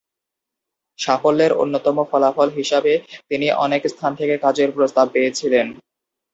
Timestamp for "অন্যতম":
1.53-1.97